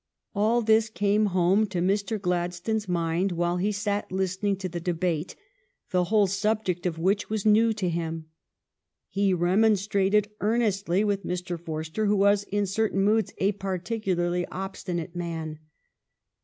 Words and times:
All 0.33 0.63
this 0.63 0.89
came 0.89 1.27
home 1.27 1.67
to 1.67 1.77
Mr. 1.79 2.19
Gladstone 2.19 2.77
s 2.77 2.87
mind 2.87 3.33
while 3.33 3.57
he 3.57 3.71
sat 3.71 4.11
listening 4.11 4.55
to 4.55 4.67
the 4.67 4.79
debate, 4.79 5.35
the 5.91 6.05
whole 6.05 6.25
subject 6.25 6.87
of 6.87 6.97
which 6.97 7.29
was 7.29 7.45
new 7.45 7.71
to 7.73 7.87
him. 7.87 8.25
He 9.09 9.31
remonstrated 9.31 10.31
earnestly 10.39 11.03
with 11.03 11.23
Mr. 11.23 11.59
Forster, 11.59 12.07
who 12.07 12.17
was 12.17 12.45
in 12.45 12.65
certain 12.65 13.03
moods 13.03 13.31
a 13.37 13.51
particularly 13.51 14.43
obstinate 14.47 15.15
man. 15.15 15.59